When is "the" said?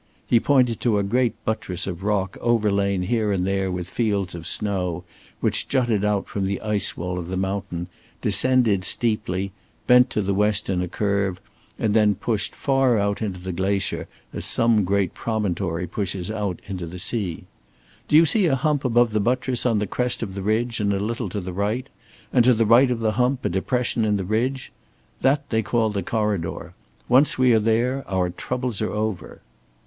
6.47-6.59, 7.27-7.37, 10.23-10.33, 13.39-13.51, 16.87-16.97, 19.11-19.19, 19.77-19.85, 20.33-20.41, 21.39-21.53, 22.55-22.65, 23.01-23.11, 24.17-24.25, 25.91-26.01